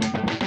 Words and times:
Thank 0.00 0.42
you. 0.42 0.43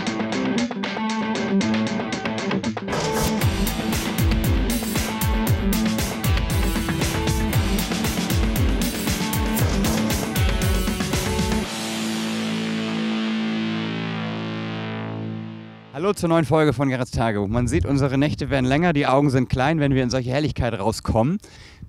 Hallo 16.08 16.14
zur 16.14 16.30
neuen 16.30 16.46
Folge 16.46 16.72
von 16.72 16.88
Gerrits 16.88 17.12
Tagebuch. 17.12 17.50
Man 17.50 17.68
sieht, 17.68 17.86
unsere 17.86 18.18
Nächte 18.18 18.50
werden 18.50 18.66
länger, 18.66 18.94
die 18.94 19.08
Augen 19.08 19.30
sind 19.30 19.50
klein, 19.50 19.82
wenn 19.82 19.94
wir 19.94 20.04
in 20.04 20.10
solche 20.10 20.30
Helligkeit 20.30 20.74
rauskommen. 20.80 21.38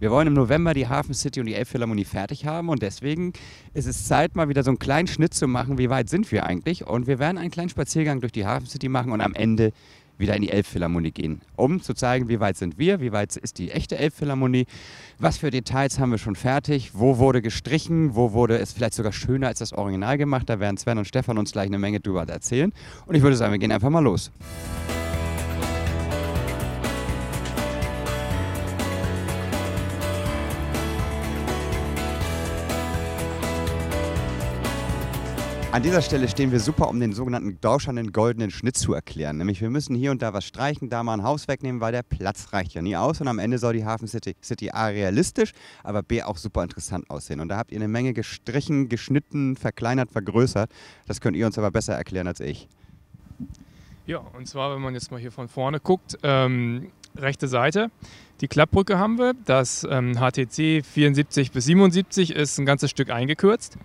Wir 0.01 0.11
wollen 0.11 0.27
im 0.27 0.35
November 0.35 0.75
die 0.75 0.89
Hafen 0.89 1.15
City 1.15 1.39
und 1.39 1.47
die 1.47 1.55
Elbphilharmonie 1.55 2.05
fertig 2.05 2.45
haben 2.45 2.69
und 2.69 2.83
deswegen 2.83 3.33
ist 3.75 3.87
es 3.87 4.09
Zeit, 4.09 4.35
mal 4.35 4.49
wieder 4.49 4.65
so 4.65 4.73
einen 4.73 4.81
kleinen 4.81 5.07
Schnitt 5.07 5.35
zu 5.35 5.47
machen, 5.47 5.79
wie 5.79 5.89
weit 5.89 6.09
sind 6.09 6.33
wir 6.33 6.47
eigentlich. 6.47 6.85
Und 6.85 7.07
wir 7.07 7.21
werden 7.21 7.39
einen 7.39 7.53
kleinen 7.53 7.69
Spaziergang 7.69 8.19
durch 8.19 8.33
die 8.33 8.45
Hafen 8.45 8.67
City 8.67 8.89
machen 8.89 9.13
und 9.13 9.21
am 9.21 9.35
Ende 9.35 9.73
wieder 10.19 10.37
in 10.37 10.43
die 10.43 10.51
Elbphilharmonie 10.51 11.13
gehen, 11.13 11.41
um 11.57 11.81
zu 11.81 11.95
zeigen, 11.95 12.29
wie 12.29 12.41
weit 12.41 12.57
sind 12.57 12.79
wir, 12.79 13.01
wie 13.01 13.13
weit 13.13 13.37
ist 13.37 13.59
die 13.59 13.71
echte 13.71 13.97
Elbphilharmonie, 13.97 14.67
was 15.19 15.39
für 15.39 15.51
Details 15.51 15.99
haben 15.99 16.11
wir 16.11 16.19
schon 16.19 16.37
fertig, 16.37 16.91
wo 16.95 17.19
wurde 17.19 17.43
gestrichen, 17.43 18.15
wo 18.15 18.33
wurde 18.33 18.59
es 18.59 18.73
vielleicht 18.73 18.95
sogar 18.95 19.13
schöner 19.13 19.49
als 19.49 19.59
das 19.61 19.73
Original 19.73 20.19
gemacht. 20.19 20.49
Da 20.49 20.61
werden 20.61 20.77
Sven 20.77 20.99
und 20.99 21.07
Stefan 21.07 21.39
uns 21.39 21.53
gleich 21.53 21.67
eine 21.67 21.79
Menge 21.79 22.01
drüber 22.01 22.29
erzählen. 22.29 22.73
Und 23.07 23.15
ich 23.15 23.23
würde 23.23 23.37
sagen, 23.37 23.53
wir 23.53 23.59
gehen 23.59 23.73
einfach 23.73 23.91
mal 23.91 24.01
los. 24.01 24.31
An 35.71 35.83
dieser 35.83 36.01
Stelle 36.01 36.29
stehen 36.29 36.51
wir 36.51 36.61
super, 36.61 36.89
um 36.89 36.99
den 36.99 37.13
sogenannten 37.13 37.61
Dorschern 37.61 38.11
goldenen 38.11 38.51
Schnitt 38.51 38.79
zu 38.79 38.95
erklären. 38.95 39.37
Nämlich 39.37 39.61
wir 39.61 39.69
müssen 39.69 39.95
hier 39.95 40.11
und 40.11 40.23
da 40.23 40.33
was 40.33 40.47
streichen, 40.47 40.89
da 40.89 41.03
mal 41.03 41.13
ein 41.13 41.23
Haus 41.23 41.47
wegnehmen, 41.47 41.83
weil 41.83 41.93
der 41.93 42.03
Platz 42.03 42.55
reicht 42.55 42.73
ja 42.73 42.81
nie 42.81 42.97
aus. 42.97 43.21
Und 43.21 43.29
am 43.29 43.39
Ende 43.39 43.59
soll 43.59 43.75
die 43.75 43.85
Hafen 43.85 44.09
City, 44.09 44.35
City 44.43 44.71
A 44.71 44.87
realistisch, 44.87 45.53
aber 45.85 46.03
B 46.03 46.23
auch 46.23 46.39
super 46.39 46.63
interessant 46.63 47.11
aussehen. 47.11 47.41
Und 47.41 47.51
da 47.51 47.59
habt 47.59 47.71
ihr 47.71 47.77
eine 47.77 47.87
Menge 47.87 48.15
gestrichen, 48.15 48.89
geschnitten, 48.89 49.57
verkleinert, 49.57 50.11
vergrößert. 50.11 50.71
Das 51.07 51.21
könnt 51.21 51.37
ihr 51.37 51.45
uns 51.45 51.59
aber 51.59 51.71
besser 51.71 51.95
erklären 51.95 52.29
als 52.29 52.41
ich. 52.41 52.67
Ja, 54.07 54.19
und 54.19 54.49
zwar, 54.49 54.75
wenn 54.75 54.81
man 54.81 54.95
jetzt 54.95 55.11
mal 55.11 55.21
hier 55.21 55.33
von 55.33 55.49
vorne 55.49 55.81
guckt, 55.81 56.17
ähm, 56.23 56.91
rechte 57.15 57.47
Seite, 57.47 57.91
die 58.41 58.49
Klappbrücke 58.49 58.99
haben 58.99 59.19
wir. 59.19 59.35
Das 59.45 59.87
ähm, 59.89 60.15
HTC 60.15 60.83
74 60.83 61.53
bis 61.53 61.67
77 61.67 62.35
ist 62.35 62.59
ein 62.59 62.65
ganzes 62.65 62.91
Stück 62.91 63.11
eingekürzt. 63.11 63.77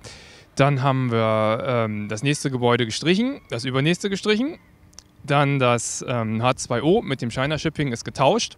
Dann 0.56 0.84
haben 0.84 1.12
wir 1.12 1.64
ähm, 1.66 2.08
das 2.09 2.22
nächste 2.22 2.52
Gebäude 2.52 2.86
gestrichen, 2.86 3.42
das 3.50 3.66
übernächste 3.66 4.09
gestrichen. 4.09 4.60
Dann 5.23 5.58
das 5.58 6.04
ähm, 6.08 6.42
H2O 6.42 7.02
mit 7.02 7.22
dem 7.22 7.32
China 7.32 7.58
Shipping 7.58 7.92
ist 7.92 8.04
getauscht. 8.04 8.58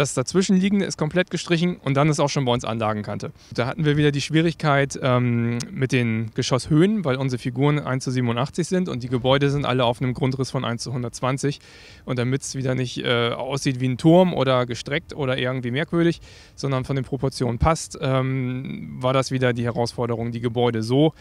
Das 0.00 0.14
dazwischenliegende 0.14 0.86
ist 0.86 0.96
komplett 0.96 1.30
gestrichen 1.30 1.76
und 1.76 1.92
dann 1.92 2.08
ist 2.08 2.20
auch 2.20 2.30
schon 2.30 2.46
bei 2.46 2.52
uns 2.52 2.64
Anlagenkante. 2.64 3.32
Da 3.52 3.66
hatten 3.66 3.84
wir 3.84 3.98
wieder 3.98 4.12
die 4.12 4.22
Schwierigkeit 4.22 4.98
ähm, 5.02 5.58
mit 5.70 5.92
den 5.92 6.30
Geschosshöhen, 6.34 7.04
weil 7.04 7.16
unsere 7.16 7.38
Figuren 7.38 7.78
1 7.78 8.04
zu 8.04 8.10
87 8.10 8.66
sind 8.66 8.88
und 8.88 9.02
die 9.02 9.10
Gebäude 9.10 9.50
sind 9.50 9.66
alle 9.66 9.84
auf 9.84 10.00
einem 10.00 10.14
Grundriss 10.14 10.50
von 10.50 10.64
1 10.64 10.84
zu 10.84 10.88
120. 10.88 11.60
Und 12.06 12.18
damit 12.18 12.40
es 12.40 12.54
wieder 12.54 12.74
nicht 12.74 13.04
äh, 13.04 13.32
aussieht 13.32 13.80
wie 13.80 13.90
ein 13.90 13.98
Turm 13.98 14.32
oder 14.32 14.64
gestreckt 14.64 15.14
oder 15.14 15.36
irgendwie 15.36 15.70
merkwürdig, 15.70 16.22
sondern 16.54 16.86
von 16.86 16.96
den 16.96 17.04
Proportionen 17.04 17.58
passt, 17.58 17.98
ähm, 18.00 18.96
war 19.02 19.12
das 19.12 19.30
wieder 19.30 19.52
die 19.52 19.64
Herausforderung, 19.64 20.32
die 20.32 20.40
Gebäude 20.40 20.82
so 20.82 21.12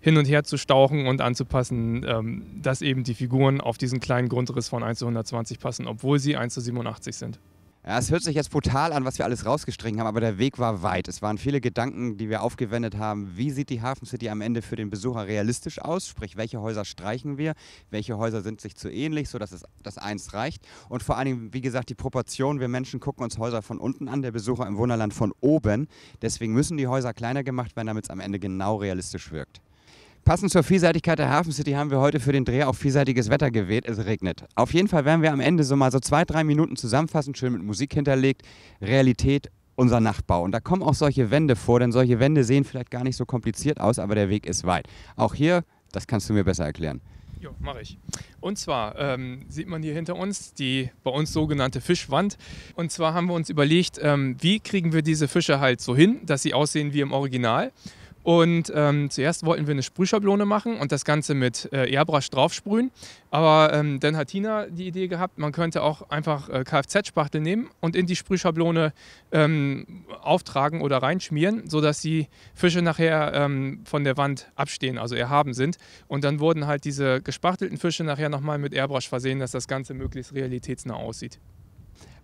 hin 0.00 0.18
und 0.18 0.28
her 0.28 0.44
zu 0.44 0.58
stauchen 0.58 1.06
und 1.06 1.22
anzupassen, 1.22 2.04
ähm, 2.06 2.42
dass 2.60 2.82
eben 2.82 3.02
die 3.02 3.14
Figuren 3.14 3.62
auf 3.62 3.78
diesen 3.78 3.98
kleinen 3.98 4.28
Grundriss 4.28 4.68
von 4.68 4.82
1 4.82 4.98
zu 4.98 5.06
120 5.06 5.58
passen, 5.58 5.86
obwohl 5.86 6.18
sie 6.18 6.36
1 6.36 6.52
zu 6.52 6.60
87 6.60 7.16
sind. 7.16 7.40
Ja, 7.88 7.98
es 7.98 8.10
hört 8.10 8.24
sich 8.24 8.34
jetzt 8.34 8.50
brutal 8.50 8.92
an, 8.92 9.04
was 9.04 9.16
wir 9.18 9.24
alles 9.24 9.46
rausgestrichen 9.46 10.00
haben, 10.00 10.08
aber 10.08 10.18
der 10.18 10.38
Weg 10.38 10.58
war 10.58 10.82
weit. 10.82 11.06
Es 11.06 11.22
waren 11.22 11.38
viele 11.38 11.60
Gedanken, 11.60 12.16
die 12.16 12.28
wir 12.28 12.42
aufgewendet 12.42 12.96
haben. 12.98 13.36
Wie 13.36 13.52
sieht 13.52 13.70
die 13.70 13.80
Hafen 13.80 14.06
City 14.06 14.28
am 14.28 14.40
Ende 14.40 14.60
für 14.60 14.74
den 14.74 14.90
Besucher 14.90 15.28
realistisch 15.28 15.80
aus? 15.80 16.08
Sprich, 16.08 16.36
welche 16.36 16.60
Häuser 16.60 16.84
streichen 16.84 17.38
wir? 17.38 17.54
Welche 17.90 18.18
Häuser 18.18 18.42
sind 18.42 18.60
sich 18.60 18.74
zu 18.74 18.90
ähnlich, 18.90 19.28
sodass 19.28 19.52
es 19.52 19.62
das 19.84 19.98
eins 19.98 20.34
reicht? 20.34 20.66
Und 20.88 21.04
vor 21.04 21.16
allen 21.16 21.26
Dingen, 21.26 21.54
wie 21.54 21.60
gesagt, 21.60 21.88
die 21.88 21.94
Proportion. 21.94 22.58
Wir 22.58 22.66
Menschen 22.66 22.98
gucken 22.98 23.22
uns 23.22 23.38
Häuser 23.38 23.62
von 23.62 23.78
unten 23.78 24.08
an, 24.08 24.20
der 24.20 24.32
Besucher 24.32 24.66
im 24.66 24.78
Wunderland 24.78 25.14
von 25.14 25.32
oben. 25.40 25.86
Deswegen 26.22 26.54
müssen 26.54 26.76
die 26.78 26.88
Häuser 26.88 27.14
kleiner 27.14 27.44
gemacht 27.44 27.76
werden, 27.76 27.86
damit 27.86 28.06
es 28.06 28.10
am 28.10 28.18
Ende 28.18 28.40
genau 28.40 28.78
realistisch 28.78 29.30
wirkt. 29.30 29.60
Passend 30.26 30.50
zur 30.50 30.64
Vielseitigkeit 30.64 31.20
der 31.20 31.30
Hafen 31.30 31.52
City 31.52 31.70
haben 31.70 31.92
wir 31.92 32.00
heute 32.00 32.18
für 32.18 32.32
den 32.32 32.44
Dreh 32.44 32.64
auch 32.64 32.74
vielseitiges 32.74 33.30
Wetter 33.30 33.52
gewählt. 33.52 33.86
Es 33.86 34.06
regnet. 34.06 34.44
Auf 34.56 34.74
jeden 34.74 34.88
Fall 34.88 35.04
werden 35.04 35.22
wir 35.22 35.32
am 35.32 35.38
Ende 35.38 35.62
so 35.62 35.76
mal 35.76 35.92
so 35.92 36.00
zwei, 36.00 36.24
drei 36.24 36.42
Minuten 36.42 36.74
zusammenfassen, 36.74 37.36
schön 37.36 37.52
mit 37.52 37.62
Musik 37.62 37.94
hinterlegt. 37.94 38.42
Realität, 38.82 39.52
unser 39.76 40.00
Nachbau. 40.00 40.42
Und 40.42 40.50
da 40.50 40.58
kommen 40.58 40.82
auch 40.82 40.94
solche 40.94 41.30
Wände 41.30 41.54
vor, 41.54 41.78
denn 41.78 41.92
solche 41.92 42.18
Wände 42.18 42.42
sehen 42.42 42.64
vielleicht 42.64 42.90
gar 42.90 43.04
nicht 43.04 43.14
so 43.14 43.24
kompliziert 43.24 43.80
aus, 43.80 44.00
aber 44.00 44.16
der 44.16 44.28
Weg 44.28 44.46
ist 44.46 44.64
weit. 44.66 44.88
Auch 45.14 45.32
hier, 45.32 45.62
das 45.92 46.08
kannst 46.08 46.28
du 46.28 46.32
mir 46.32 46.42
besser 46.42 46.64
erklären. 46.64 47.00
Jo, 47.38 47.50
mache 47.60 47.82
ich. 47.82 47.96
Und 48.40 48.58
zwar 48.58 48.98
ähm, 48.98 49.44
sieht 49.48 49.68
man 49.68 49.84
hier 49.84 49.94
hinter 49.94 50.16
uns 50.16 50.54
die 50.54 50.90
bei 51.04 51.10
uns 51.12 51.32
sogenannte 51.32 51.80
Fischwand. 51.80 52.36
Und 52.74 52.90
zwar 52.90 53.14
haben 53.14 53.28
wir 53.28 53.34
uns 53.34 53.48
überlegt, 53.48 54.00
ähm, 54.02 54.36
wie 54.40 54.58
kriegen 54.58 54.92
wir 54.92 55.02
diese 55.02 55.28
Fische 55.28 55.60
halt 55.60 55.80
so 55.80 55.94
hin, 55.94 56.22
dass 56.26 56.42
sie 56.42 56.52
aussehen 56.52 56.92
wie 56.92 57.00
im 57.00 57.12
Original. 57.12 57.70
Und 58.26 58.72
ähm, 58.74 59.08
zuerst 59.08 59.46
wollten 59.46 59.68
wir 59.68 59.72
eine 59.72 59.84
Sprühschablone 59.84 60.46
machen 60.46 60.78
und 60.78 60.90
das 60.90 61.04
Ganze 61.04 61.32
mit 61.32 61.68
äh, 61.72 61.88
Airbrush 61.88 62.28
draufsprühen. 62.28 62.90
Aber 63.30 63.72
ähm, 63.72 64.00
dann 64.00 64.16
hat 64.16 64.26
Tina 64.26 64.66
die 64.66 64.88
Idee 64.88 65.06
gehabt, 65.06 65.38
man 65.38 65.52
könnte 65.52 65.80
auch 65.84 66.10
einfach 66.10 66.48
äh, 66.48 66.64
Kfz-Spachtel 66.64 67.40
nehmen 67.40 67.70
und 67.78 67.94
in 67.94 68.06
die 68.06 68.16
Sprühschablone 68.16 68.92
ähm, 69.30 70.06
auftragen 70.22 70.80
oder 70.80 70.96
reinschmieren, 71.04 71.70
sodass 71.70 72.00
die 72.00 72.26
Fische 72.52 72.82
nachher 72.82 73.32
ähm, 73.32 73.82
von 73.84 74.02
der 74.02 74.16
Wand 74.16 74.50
abstehen, 74.56 74.98
also 74.98 75.14
erhaben 75.14 75.54
sind. 75.54 75.76
Und 76.08 76.24
dann 76.24 76.40
wurden 76.40 76.66
halt 76.66 76.84
diese 76.84 77.22
gespachtelten 77.22 77.78
Fische 77.78 78.02
nachher 78.02 78.28
nochmal 78.28 78.58
mit 78.58 78.74
Airbrush 78.74 79.08
versehen, 79.08 79.38
dass 79.38 79.52
das 79.52 79.68
Ganze 79.68 79.94
möglichst 79.94 80.34
realitätsnah 80.34 80.94
aussieht. 80.94 81.38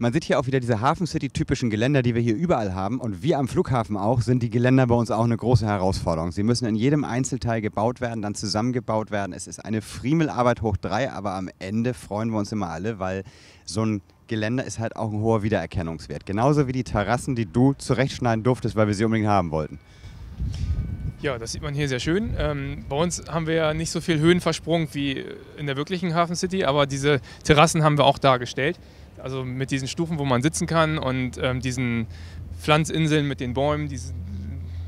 Man 0.03 0.13
sieht 0.13 0.25
hier 0.25 0.41
auch 0.41 0.49
wieder 0.49 0.59
diese 0.59 0.81
Hafen 0.81 1.07
City-typischen 1.07 1.71
Geländer, 1.71 2.03
die 2.03 2.17
wir 2.17 2.23
hier 2.23 2.35
überall 2.35 2.75
haben. 2.75 2.99
Und 2.99 3.23
wir 3.23 3.39
am 3.39 3.47
Flughafen 3.47 3.97
auch, 3.97 4.21
sind 4.21 4.43
die 4.43 4.51
Geländer 4.51 4.89
bei 4.89 4.97
uns 4.97 5.13
auch 5.13 5.23
eine 5.23 5.37
große 5.37 5.65
Herausforderung. 5.65 6.33
Sie 6.33 6.43
müssen 6.43 6.67
in 6.67 6.75
jedem 6.75 7.05
Einzelteil 7.05 7.61
gebaut 7.61 8.01
werden, 8.01 8.21
dann 8.21 8.35
zusammengebaut 8.35 9.13
werden. 9.13 9.33
Es 9.33 9.47
ist 9.47 9.65
eine 9.65 9.81
Friemelarbeit 9.81 10.61
hoch 10.61 10.77
drei, 10.77 11.13
aber 11.13 11.35
am 11.35 11.49
Ende 11.61 11.95
freuen 11.95 12.31
wir 12.31 12.41
uns 12.41 12.51
immer 12.51 12.71
alle, 12.71 12.99
weil 12.99 13.23
so 13.65 13.87
ein 13.87 14.03
Geländer 14.27 14.65
ist 14.65 14.81
halt 14.81 14.97
auch 14.97 15.13
ein 15.13 15.21
hoher 15.21 15.45
Wiedererkennungswert. 15.45 16.27
Genauso 16.27 16.67
wie 16.67 16.73
die 16.73 16.83
Terrassen, 16.83 17.37
die 17.37 17.47
du 17.47 17.75
zurechtschneiden 17.75 18.43
durftest, 18.43 18.75
weil 18.75 18.89
wir 18.89 18.95
sie 18.95 19.05
unbedingt 19.05 19.29
haben 19.29 19.53
wollten. 19.53 19.79
Ja, 21.21 21.39
das 21.39 21.53
sieht 21.53 21.63
man 21.63 21.75
hier 21.75 21.87
sehr 21.87 22.01
schön. 22.01 22.35
Ähm, 22.37 22.85
bei 22.89 22.97
uns 22.97 23.23
haben 23.29 23.47
wir 23.47 23.55
ja 23.55 23.73
nicht 23.73 23.93
so 23.93 24.01
viel 24.01 24.19
Höhenversprung 24.19 24.89
wie 24.95 25.25
in 25.57 25.69
der 25.69 25.77
wirklichen 25.77 26.13
Hafen 26.13 26.35
City, 26.35 26.65
aber 26.65 26.87
diese 26.87 27.21
Terrassen 27.45 27.85
haben 27.85 27.97
wir 27.97 28.05
auch 28.05 28.19
dargestellt. 28.19 28.81
Also 29.19 29.45
mit 29.45 29.71
diesen 29.71 29.89
Stufen, 29.89 30.19
wo 30.19 30.25
man 30.25 30.43
sitzen 30.43 30.67
kann 30.67 30.99
und 30.99 31.39
ähm, 31.41 31.61
diesen 31.61 32.07
Pflanzinseln 32.61 33.29
mit 33.29 33.41
den 33.41 33.55
Bäumen, 33.55 33.89
die 33.89 33.99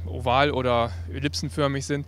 oval 0.06 0.50
oder 0.50 0.90
ellipsenförmig 1.12 1.84
sind. 1.84 2.06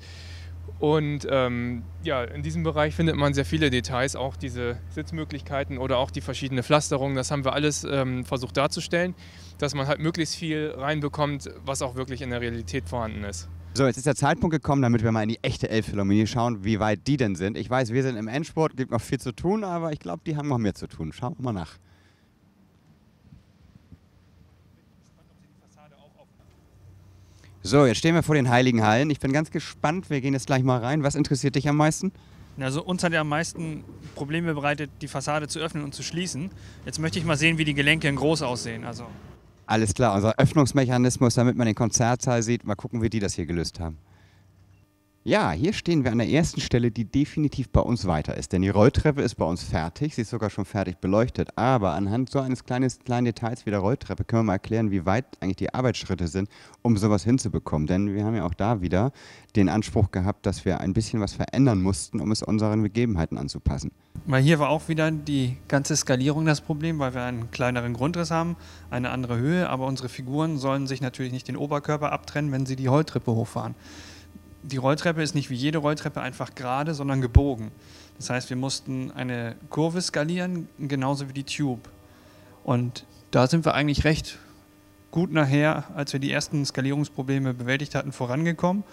Und 0.78 1.26
ähm, 1.30 1.84
ja, 2.02 2.22
in 2.24 2.42
diesem 2.42 2.62
Bereich 2.62 2.94
findet 2.94 3.16
man 3.16 3.32
sehr 3.32 3.46
viele 3.46 3.70
Details, 3.70 4.14
auch 4.14 4.36
diese 4.36 4.76
Sitzmöglichkeiten 4.90 5.78
oder 5.78 5.96
auch 5.98 6.10
die 6.10 6.20
verschiedene 6.20 6.62
Pflasterung. 6.62 7.14
Das 7.14 7.30
haben 7.30 7.44
wir 7.44 7.54
alles 7.54 7.84
ähm, 7.84 8.24
versucht 8.24 8.56
darzustellen, 8.56 9.14
dass 9.58 9.74
man 9.74 9.86
halt 9.86 10.00
möglichst 10.00 10.36
viel 10.36 10.74
reinbekommt, 10.76 11.50
was 11.64 11.80
auch 11.80 11.94
wirklich 11.94 12.20
in 12.20 12.30
der 12.30 12.42
Realität 12.42 12.88
vorhanden 12.88 13.24
ist. 13.24 13.48
So, 13.72 13.86
jetzt 13.86 13.96
ist 13.96 14.06
der 14.06 14.14
Zeitpunkt 14.14 14.54
gekommen, 14.54 14.82
damit 14.82 15.02
wir 15.02 15.12
mal 15.12 15.22
in 15.22 15.28
die 15.30 15.42
echte 15.42 15.68
Elbphilharmonie 15.68 16.26
schauen, 16.26 16.64
wie 16.64 16.80
weit 16.80 17.06
die 17.06 17.16
denn 17.16 17.36
sind. 17.36 17.56
Ich 17.56 17.68
weiß, 17.68 17.92
wir 17.92 18.02
sind 18.02 18.16
im 18.16 18.28
Endsport, 18.28 18.76
gibt 18.76 18.90
noch 18.90 19.02
viel 19.02 19.20
zu 19.20 19.32
tun, 19.32 19.64
aber 19.64 19.92
ich 19.92 19.98
glaube, 19.98 20.22
die 20.26 20.36
haben 20.36 20.48
noch 20.48 20.58
mehr 20.58 20.74
zu 20.74 20.86
tun. 20.86 21.12
Schauen 21.12 21.34
wir 21.38 21.42
mal 21.42 21.52
nach. 21.52 21.78
So, 27.66 27.84
jetzt 27.84 27.98
stehen 27.98 28.14
wir 28.14 28.22
vor 28.22 28.36
den 28.36 28.48
Heiligen 28.48 28.84
Hallen. 28.84 29.10
Ich 29.10 29.18
bin 29.18 29.32
ganz 29.32 29.50
gespannt. 29.50 30.08
Wir 30.08 30.20
gehen 30.20 30.34
jetzt 30.34 30.46
gleich 30.46 30.62
mal 30.62 30.78
rein. 30.78 31.02
Was 31.02 31.16
interessiert 31.16 31.56
dich 31.56 31.68
am 31.68 31.76
meisten? 31.76 32.12
Also 32.60 32.80
uns 32.84 33.02
hat 33.02 33.12
ja 33.12 33.22
am 33.22 33.28
meisten 33.28 33.82
Probleme 34.14 34.54
bereitet, 34.54 34.88
die 35.02 35.08
Fassade 35.08 35.48
zu 35.48 35.58
öffnen 35.58 35.82
und 35.82 35.92
zu 35.92 36.04
schließen. 36.04 36.50
Jetzt 36.84 37.00
möchte 37.00 37.18
ich 37.18 37.24
mal 37.24 37.36
sehen, 37.36 37.58
wie 37.58 37.64
die 37.64 37.74
Gelenke 37.74 38.06
in 38.06 38.14
groß 38.14 38.42
aussehen. 38.42 38.84
Also 38.84 39.06
Alles 39.66 39.94
klar, 39.94 40.14
unser 40.14 40.38
Öffnungsmechanismus, 40.38 41.34
damit 41.34 41.56
man 41.56 41.66
den 41.66 41.74
Konzertsaal 41.74 42.44
sieht. 42.44 42.64
Mal 42.64 42.76
gucken, 42.76 43.02
wie 43.02 43.10
die 43.10 43.18
das 43.18 43.34
hier 43.34 43.46
gelöst 43.46 43.80
haben. 43.80 43.98
Ja, 45.26 45.50
hier 45.50 45.72
stehen 45.72 46.04
wir 46.04 46.12
an 46.12 46.18
der 46.18 46.28
ersten 46.28 46.60
Stelle, 46.60 46.92
die 46.92 47.04
definitiv 47.04 47.70
bei 47.70 47.80
uns 47.80 48.06
weiter 48.06 48.36
ist. 48.36 48.52
Denn 48.52 48.62
die 48.62 48.68
Rolltreppe 48.68 49.22
ist 49.22 49.34
bei 49.34 49.44
uns 49.44 49.64
fertig, 49.64 50.14
sie 50.14 50.22
ist 50.22 50.30
sogar 50.30 50.50
schon 50.50 50.64
fertig 50.64 50.98
beleuchtet. 50.98 51.48
Aber 51.58 51.94
anhand 51.94 52.30
so 52.30 52.38
eines 52.38 52.64
kleines, 52.64 53.00
kleinen 53.00 53.24
Details 53.24 53.66
wie 53.66 53.70
der 53.70 53.80
Rolltreppe 53.80 54.22
können 54.22 54.42
wir 54.42 54.44
mal 54.44 54.52
erklären, 54.52 54.92
wie 54.92 55.04
weit 55.04 55.24
eigentlich 55.40 55.56
die 55.56 55.74
Arbeitsschritte 55.74 56.28
sind, 56.28 56.48
um 56.82 56.96
sowas 56.96 57.24
hinzubekommen. 57.24 57.88
Denn 57.88 58.14
wir 58.14 58.24
haben 58.24 58.36
ja 58.36 58.46
auch 58.46 58.54
da 58.54 58.82
wieder 58.82 59.10
den 59.56 59.68
Anspruch 59.68 60.12
gehabt, 60.12 60.46
dass 60.46 60.64
wir 60.64 60.78
ein 60.78 60.94
bisschen 60.94 61.20
was 61.20 61.32
verändern 61.32 61.82
mussten, 61.82 62.20
um 62.20 62.30
es 62.30 62.44
unseren 62.44 62.84
Gegebenheiten 62.84 63.36
anzupassen. 63.36 63.90
Weil 64.26 64.44
hier 64.44 64.60
war 64.60 64.68
auch 64.68 64.86
wieder 64.86 65.10
die 65.10 65.56
ganze 65.66 65.96
Skalierung 65.96 66.46
das 66.46 66.60
Problem, 66.60 67.00
weil 67.00 67.14
wir 67.14 67.24
einen 67.24 67.50
kleineren 67.50 67.94
Grundriss 67.94 68.30
haben, 68.30 68.54
eine 68.90 69.10
andere 69.10 69.38
Höhe, 69.38 69.68
aber 69.68 69.86
unsere 69.86 70.08
Figuren 70.08 70.56
sollen 70.56 70.86
sich 70.86 71.00
natürlich 71.00 71.32
nicht 71.32 71.48
den 71.48 71.56
Oberkörper 71.56 72.12
abtrennen, 72.12 72.52
wenn 72.52 72.64
sie 72.64 72.76
die 72.76 72.86
Rolltreppe 72.86 73.32
hochfahren 73.32 73.74
die 74.66 74.76
Rolltreppe 74.76 75.22
ist 75.22 75.34
nicht 75.34 75.50
wie 75.50 75.54
jede 75.54 75.78
Rolltreppe 75.78 76.20
einfach 76.20 76.54
gerade, 76.54 76.94
sondern 76.94 77.20
gebogen. 77.20 77.70
Das 78.18 78.30
heißt, 78.30 78.50
wir 78.50 78.56
mussten 78.56 79.10
eine 79.12 79.56
Kurve 79.70 80.00
skalieren, 80.00 80.68
genauso 80.78 81.28
wie 81.28 81.32
die 81.32 81.44
Tube. 81.44 81.88
Und 82.64 83.04
da 83.30 83.46
sind 83.46 83.64
wir 83.64 83.74
eigentlich 83.74 84.04
recht 84.04 84.38
gut 85.10 85.32
nachher, 85.32 85.84
als 85.94 86.12
wir 86.12 86.20
die 86.20 86.32
ersten 86.32 86.64
Skalierungsprobleme 86.64 87.54
bewältigt 87.54 87.94
hatten, 87.94 88.12
vorangekommen 88.12 88.84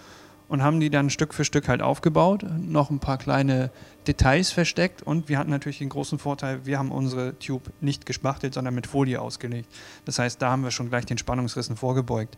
und 0.48 0.62
haben 0.62 0.78
die 0.78 0.90
dann 0.90 1.10
Stück 1.10 1.34
für 1.34 1.44
Stück 1.44 1.68
halt 1.68 1.82
aufgebaut, 1.82 2.44
noch 2.58 2.90
ein 2.90 2.98
paar 2.98 3.18
kleine 3.18 3.70
Details 4.06 4.50
versteckt 4.50 5.02
und 5.02 5.28
wir 5.28 5.38
hatten 5.38 5.50
natürlich 5.50 5.78
den 5.78 5.88
großen 5.88 6.18
Vorteil, 6.18 6.66
wir 6.66 6.78
haben 6.78 6.92
unsere 6.92 7.38
Tube 7.38 7.72
nicht 7.80 8.06
gespachtelt, 8.06 8.54
sondern 8.54 8.74
mit 8.74 8.86
Folie 8.86 9.20
ausgelegt. 9.20 9.68
Das 10.04 10.18
heißt, 10.18 10.40
da 10.40 10.50
haben 10.50 10.62
wir 10.62 10.70
schon 10.70 10.90
gleich 10.90 11.06
den 11.06 11.18
Spannungsrissen 11.18 11.76
vorgebeugt. 11.76 12.36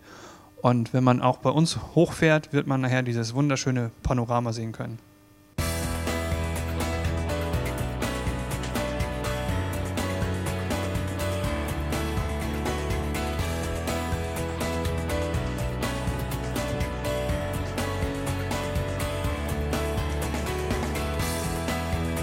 Und 0.63 0.93
wenn 0.93 1.05
man 1.05 1.21
auch 1.21 1.39
bei 1.39 1.51
uns 1.51 1.79
hochfährt, 1.95 2.53
wird 2.53 2.67
man 2.67 2.81
nachher 2.81 3.03
dieses 3.03 3.35
wunderschöne 3.35 3.91
Panorama 4.03 4.53
sehen 4.53 4.73
können. 4.73 4.99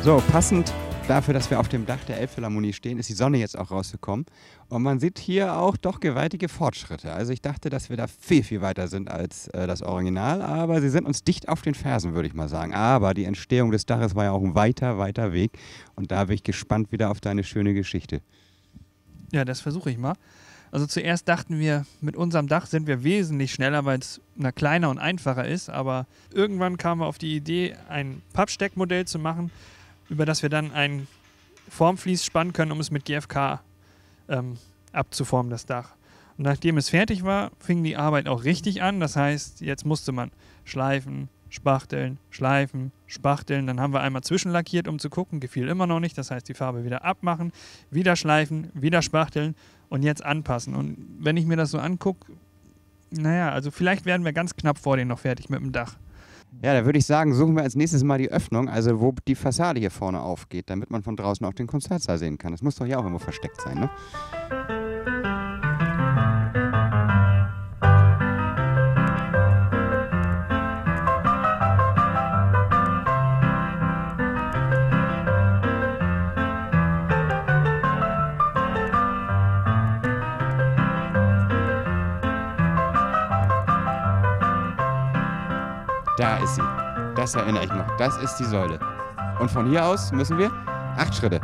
So, 0.04 0.22
passend 0.34 0.74
dafür, 1.08 1.34
dass 1.34 1.50
wir 1.50 1.60
auf 1.60 1.68
dem 1.68 1.86
Dach 1.86 2.04
der 2.06 2.20
Elbphilharmonie 2.20 2.74
stehen, 2.74 2.98
ist 2.98 3.10
die 3.10 3.14
Sonne 3.14 3.38
jetzt 3.38 3.58
auch 3.58 3.72
rausgekommen. 3.72 4.26
Und 4.70 4.84
man 4.84 5.00
sieht 5.00 5.20
hier 5.20 5.58
auch 5.58 5.78
doch 5.78 6.00
gewaltige 6.00 6.50
Fortschritte. 6.50 7.12
Also 7.14 7.34
ich 7.34 7.42
dachte, 7.42 7.70
dass 7.70 7.90
wir 7.90 7.98
da 7.98 8.08
viel, 8.08 8.44
viel 8.44 8.62
weiter 8.62 8.88
sind 8.88 9.12
als 9.12 9.48
äh, 9.50 9.68
das 9.68 9.82
Original, 9.82 10.42
aber 10.42 10.82
sie 10.82 10.90
sind 10.90 11.06
uns 11.06 11.24
dicht 11.24 11.50
auf 11.50 11.62
den 11.62 11.76
Fersen, 11.76 12.14
würde 12.14 12.28
ich 12.28 12.34
mal 12.34 12.50
sagen. 12.50 12.74
Aber 12.74 13.14
die 13.14 13.26
Entstehung 13.26 13.72
des 13.72 13.86
Daches 13.86 14.16
war 14.16 14.26
ja 14.26 14.32
auch 14.32 14.44
ein 14.44 14.56
weiter, 14.56 14.98
weiter 14.98 15.34
Weg. 15.34 15.52
Und 15.96 16.12
da 16.12 16.26
bin 16.26 16.36
ich 16.36 16.44
gespannt 16.44 16.92
wieder 16.92 17.12
auf 17.12 17.20
deine 17.20 17.44
schöne 17.44 17.74
Geschichte. 17.74 18.22
Ja, 19.32 19.46
das 19.46 19.62
versuche 19.62 19.92
ich 19.92 19.98
mal. 19.98 20.14
Also 20.72 20.88
zuerst 20.88 21.28
dachten 21.28 21.60
wir, 21.60 21.86
mit 22.02 22.16
unserem 22.16 22.48
Dach 22.48 22.66
sind 22.66 22.88
wir 22.88 23.04
wesentlich 23.04 23.54
schneller, 23.54 23.86
weil 23.86 24.00
es 24.00 24.22
kleiner 24.56 24.90
und 24.90 24.98
einfacher 24.98 25.48
ist. 25.48 25.70
Aber 25.70 26.08
irgendwann 26.34 26.78
kamen 26.78 27.02
wir 27.02 27.06
auf 27.06 27.20
die 27.20 27.36
Idee, 27.36 27.76
ein 27.90 28.22
Pappsteckmodell 28.34 29.06
zu 29.06 29.20
machen, 29.20 29.52
über 30.14 30.26
das 30.26 30.44
wir 30.44 30.50
dann 30.50 30.72
ein 30.72 31.08
Formflies 31.70 32.24
spannen 32.24 32.54
können, 32.54 32.72
um 32.72 32.80
es 32.80 32.92
mit 32.92 33.04
GFK 33.04 33.62
ähm, 34.30 34.58
abzuformen, 34.92 35.50
das 35.50 35.66
Dach. 35.66 35.96
Und 36.38 36.44
nachdem 36.44 36.78
es 36.78 36.90
fertig 36.90 37.24
war, 37.24 37.52
fing 37.60 37.84
die 37.84 37.98
Arbeit 37.98 38.28
auch 38.28 38.44
richtig 38.44 38.84
an. 38.84 39.00
Das 39.00 39.16
heißt, 39.16 39.62
jetzt 39.62 39.86
musste 39.86 40.12
man 40.12 40.32
schleifen, 40.66 41.30
spachteln, 41.50 42.20
schleifen, 42.30 42.92
spachteln. 43.08 43.66
Dann 43.66 43.80
haben 43.80 43.92
wir 43.92 44.02
einmal 44.02 44.22
zwischenlackiert, 44.22 44.88
um 44.88 45.00
zu 45.00 45.10
gucken, 45.10 45.40
gefiel 45.40 45.68
immer 45.68 45.88
noch 45.88 46.00
nicht. 46.00 46.16
Das 46.16 46.30
heißt, 46.30 46.48
die 46.48 46.54
Farbe 46.54 46.86
wieder 46.86 47.04
abmachen, 47.04 47.52
wieder 47.90 48.16
schleifen, 48.16 48.70
wieder 48.76 49.02
spachteln 49.02 49.56
und 49.90 50.04
jetzt 50.04 50.24
anpassen. 50.24 50.76
Und 50.76 50.98
wenn 51.20 51.38
ich 51.38 51.48
mir 51.48 51.58
das 51.58 51.72
so 51.72 51.80
angucke, 51.80 52.34
naja, 53.10 53.52
also 53.52 53.72
vielleicht 53.72 54.06
werden 54.06 54.26
wir 54.26 54.34
ganz 54.34 54.56
knapp 54.56 54.78
vor 54.78 54.96
denen 54.96 55.10
noch 55.10 55.20
fertig 55.20 55.50
mit 55.50 55.60
dem 55.60 55.72
Dach. 55.72 55.96
Ja, 56.62 56.74
da 56.74 56.86
würde 56.86 57.00
ich 57.00 57.06
sagen, 57.06 57.34
suchen 57.34 57.56
wir 57.56 57.64
als 57.64 57.76
nächstes 57.76 58.04
mal 58.04 58.18
die 58.18 58.32
Öffnung, 58.32 58.70
also 58.70 59.02
wo 59.02 59.14
die 59.28 59.36
Fassade 59.36 59.80
hier 59.80 59.92
vorne 59.92 60.22
aufgeht, 60.22 60.70
damit 60.70 60.92
man 60.92 61.04
von 61.04 61.16
draußen 61.16 61.46
auch 61.46 61.54
den 61.54 61.68
Konzertsaal 61.68 62.18
sehen 62.18 62.38
kann. 62.38 62.52
Das 62.52 62.62
muss 62.62 62.76
doch 62.76 62.86
hier 62.86 63.00
auch 63.00 63.04
irgendwo 63.04 63.24
versteckt 63.24 63.60
sein, 63.62 63.80
ne? 63.80 63.90
Da 86.18 86.38
ist 86.38 86.56
sie. 86.56 86.62
Das 87.16 87.36
erinnere 87.36 87.66
ich 87.66 87.74
noch. 87.74 87.98
Das 87.98 88.18
ist 88.18 88.36
die 88.38 88.44
Säule. 88.44 88.80
Und 89.40 89.50
von 89.50 89.68
hier 89.68 89.86
aus 89.86 90.12
müssen 90.12 90.38
wir 90.38 90.52
acht 90.98 91.16
Schritte. 91.16 91.40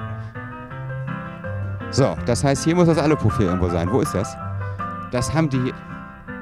So, 1.92 2.16
das 2.26 2.44
heißt, 2.44 2.64
hier 2.64 2.76
muss 2.76 2.88
das 2.88 3.00
Aluprofil 3.00 3.48
irgendwo 3.48 3.70
sein. 3.70 3.92
Wo 3.92 4.02
ist 4.02 4.14
das? 4.14 4.36
Das 5.12 5.34
haben 5.34 5.50
die 5.50 5.74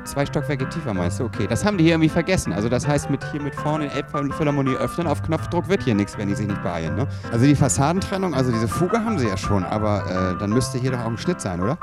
zwei 0.04 0.26
Stockwerke 0.26 0.68
tiefer, 0.68 0.94
meinst 0.94 1.20
du? 1.20 1.26
Okay, 1.26 1.48
das 1.48 1.64
haben 1.64 1.78
die 1.78 1.86
hier 1.86 1.94
irgendwie 1.94 2.10
vergessen. 2.10 2.52
Also 2.52 2.68
das 2.68 2.86
heißt, 2.86 3.10
mit 3.10 3.24
hier 3.32 3.42
mit 3.42 3.56
vorne 3.56 3.86
in 3.86 3.92
Elbphilharmonie 3.92 4.76
öffnen, 4.76 5.08
auf 5.08 5.22
Knopfdruck 5.24 5.70
wird 5.70 5.84
hier 5.84 5.96
nichts, 5.96 6.18
wenn 6.18 6.28
die 6.28 6.36
sich 6.36 6.48
nicht 6.48 6.62
beeilen. 6.64 6.96
Ne? 6.96 7.08
Also 7.32 7.46
die 7.46 7.56
Fassadentrennung, 7.56 8.34
also 8.34 8.52
diese 8.52 8.68
Fuge 8.68 9.04
haben 9.04 9.18
sie 9.20 9.28
ja 9.28 9.38
schon, 9.38 9.64
aber 9.64 10.06
äh, 10.06 10.38
dann 10.38 10.50
müsste 10.50 10.78
hier 10.78 10.92
doch 10.92 11.00
auch 11.00 11.08
ein 11.08 11.18
Schnitt 11.18 11.40
sein, 11.40 11.62
oder? 11.62 11.78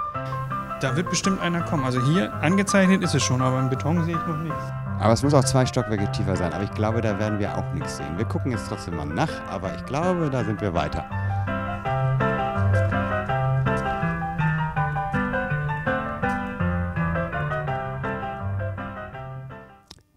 Da 0.80 0.96
wird 0.96 1.08
bestimmt 1.08 1.40
einer 1.40 1.62
kommen. 1.62 1.84
Also 1.84 2.04
hier 2.04 2.34
angezeichnet 2.42 3.02
ist 3.02 3.14
es 3.14 3.22
schon, 3.22 3.40
aber 3.40 3.60
im 3.60 3.70
Beton 3.70 4.04
sehe 4.04 4.16
ich 4.16 4.26
noch 4.26 4.38
nichts. 4.38 4.83
Aber 5.00 5.12
es 5.12 5.22
muss 5.22 5.34
auch 5.34 5.44
zwei 5.44 5.66
Stockwerke 5.66 6.10
tiefer 6.12 6.36
sein. 6.36 6.52
Aber 6.52 6.64
ich 6.64 6.70
glaube, 6.70 7.00
da 7.00 7.18
werden 7.18 7.38
wir 7.38 7.56
auch 7.56 7.72
nichts 7.74 7.96
sehen. 7.96 8.16
Wir 8.16 8.24
gucken 8.24 8.52
jetzt 8.52 8.68
trotzdem 8.68 8.96
mal 8.96 9.04
nach, 9.04 9.30
aber 9.48 9.74
ich 9.74 9.84
glaube, 9.84 10.30
da 10.30 10.44
sind 10.44 10.60
wir 10.60 10.72
weiter. 10.72 11.04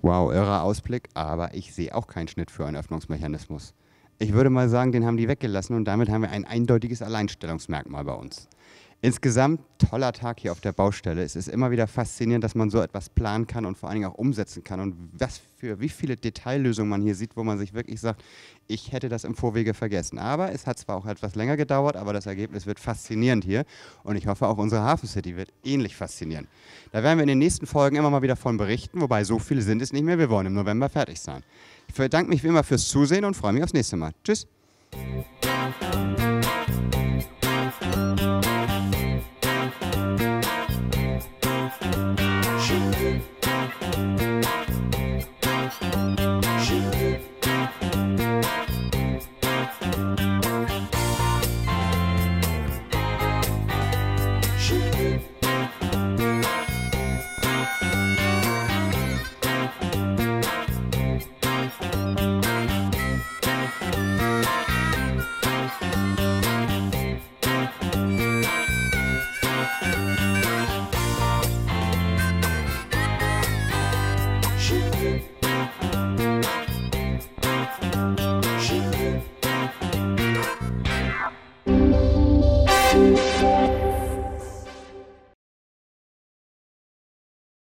Wow, 0.01 0.31
irrer 0.31 0.63
Ausblick, 0.63 1.09
aber 1.15 1.53
ich 1.53 1.75
sehe 1.75 1.93
auch 1.93 2.07
keinen 2.07 2.29
Schnitt 2.29 2.49
für 2.49 2.65
einen 2.65 2.77
Öffnungsmechanismus. 2.77 3.73
Ich 4.19 4.31
würde 4.33 4.49
mal 4.49 4.69
sagen, 4.69 4.93
den 4.93 5.05
haben 5.05 5.17
die 5.17 5.27
weggelassen 5.27 5.75
und 5.75 5.85
damit 5.85 6.09
haben 6.09 6.21
wir 6.21 6.31
ein 6.31 6.45
eindeutiges 6.45 7.01
Alleinstellungsmerkmal 7.01 8.05
bei 8.05 8.13
uns. 8.13 8.47
Insgesamt 8.99 9.61
toller 9.77 10.11
Tag 10.11 10.39
hier 10.39 10.51
auf 10.51 10.59
der 10.59 10.71
Baustelle. 10.71 11.21
Es 11.21 11.35
ist 11.35 11.47
immer 11.47 11.69
wieder 11.69 11.85
faszinierend, 11.85 12.43
dass 12.43 12.55
man 12.55 12.71
so 12.71 12.81
etwas 12.81 13.09
planen 13.09 13.45
kann 13.45 13.63
und 13.65 13.77
vor 13.77 13.89
allen 13.89 13.99
Dingen 13.99 14.11
auch 14.11 14.17
umsetzen 14.17 14.63
kann 14.63 14.79
und 14.79 14.95
was 15.13 15.39
für 15.55 15.79
wie 15.79 15.89
viele 15.89 16.15
Detaillösungen 16.15 16.89
man 16.89 17.03
hier 17.03 17.13
sieht, 17.13 17.37
wo 17.37 17.43
man 17.43 17.59
sich 17.59 17.73
wirklich 17.73 18.01
sagt, 18.01 18.23
ich 18.67 18.91
hätte 18.91 19.07
das 19.07 19.23
im 19.23 19.35
Vorwege 19.35 19.75
vergessen. 19.75 20.17
Aber 20.17 20.51
es 20.51 20.65
hat 20.65 20.79
zwar 20.79 20.97
auch 20.97 21.05
etwas 21.05 21.35
länger 21.35 21.57
gedauert, 21.57 21.95
aber 21.95 22.11
das 22.11 22.25
Ergebnis 22.25 22.65
wird 22.65 22.79
faszinierend 22.79 23.43
hier 23.43 23.65
und 24.03 24.15
ich 24.15 24.25
hoffe 24.25 24.47
auch 24.47 24.57
unsere 24.57 24.81
Hafen 24.81 25.07
City 25.07 25.35
wird 25.35 25.53
ähnlich 25.63 25.95
faszinieren. 25.95 26.47
Da 26.91 27.03
werden 27.03 27.19
wir 27.19 27.23
in 27.23 27.29
den 27.29 27.39
nächsten 27.39 27.67
Folgen 27.67 27.97
immer 27.97 28.09
mal 28.09 28.23
wieder 28.23 28.35
von 28.35 28.57
berichten, 28.57 28.99
wobei 28.99 29.23
so 29.23 29.37
viele 29.37 29.61
sind 29.61 29.79
es 29.83 29.93
nicht 29.93 30.03
mehr. 30.03 30.17
Wir 30.17 30.31
wollen 30.31 30.47
im 30.47 30.53
November 30.53 30.89
fertig 30.89 31.21
sein. 31.21 31.43
Ich 31.87 31.93
bedanke 31.93 32.29
mich 32.29 32.43
wie 32.43 32.47
immer 32.47 32.63
fürs 32.63 32.87
Zusehen 32.87 33.25
und 33.25 33.35
freue 33.35 33.53
mich 33.53 33.63
aufs 33.63 33.73
nächste 33.73 33.95
Mal. 33.95 34.11
Tschüss. 34.23 34.47